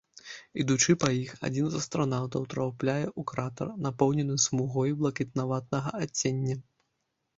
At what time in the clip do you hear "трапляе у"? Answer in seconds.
2.53-3.21